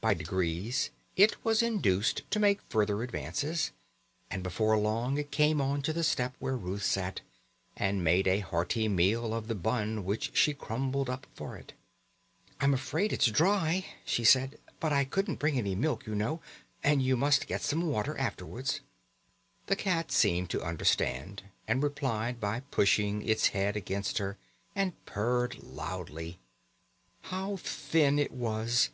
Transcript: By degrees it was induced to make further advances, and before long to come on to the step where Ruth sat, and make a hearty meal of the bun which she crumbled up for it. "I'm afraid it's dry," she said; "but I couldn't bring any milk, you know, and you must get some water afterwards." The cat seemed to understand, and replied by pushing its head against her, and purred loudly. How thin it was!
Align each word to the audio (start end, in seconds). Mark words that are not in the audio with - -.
By 0.00 0.14
degrees 0.14 0.90
it 1.16 1.44
was 1.44 1.64
induced 1.64 2.22
to 2.30 2.38
make 2.38 2.60
further 2.68 3.02
advances, 3.02 3.72
and 4.30 4.40
before 4.44 4.78
long 4.78 5.16
to 5.16 5.24
come 5.24 5.60
on 5.60 5.82
to 5.82 5.92
the 5.92 6.04
step 6.04 6.36
where 6.38 6.56
Ruth 6.56 6.84
sat, 6.84 7.22
and 7.76 8.04
make 8.04 8.28
a 8.28 8.38
hearty 8.38 8.86
meal 8.86 9.34
of 9.34 9.48
the 9.48 9.56
bun 9.56 10.04
which 10.04 10.30
she 10.36 10.54
crumbled 10.54 11.10
up 11.10 11.26
for 11.34 11.56
it. 11.56 11.72
"I'm 12.60 12.72
afraid 12.72 13.12
it's 13.12 13.26
dry," 13.26 13.84
she 14.04 14.22
said; 14.22 14.60
"but 14.78 14.92
I 14.92 15.04
couldn't 15.04 15.40
bring 15.40 15.58
any 15.58 15.74
milk, 15.74 16.06
you 16.06 16.14
know, 16.14 16.40
and 16.84 17.02
you 17.02 17.16
must 17.16 17.48
get 17.48 17.60
some 17.62 17.84
water 17.90 18.16
afterwards." 18.16 18.82
The 19.66 19.74
cat 19.74 20.12
seemed 20.12 20.50
to 20.50 20.62
understand, 20.62 21.42
and 21.66 21.82
replied 21.82 22.38
by 22.38 22.60
pushing 22.70 23.28
its 23.28 23.48
head 23.48 23.76
against 23.76 24.18
her, 24.18 24.38
and 24.72 25.04
purred 25.04 25.64
loudly. 25.64 26.38
How 27.22 27.56
thin 27.56 28.20
it 28.20 28.30
was! 28.30 28.90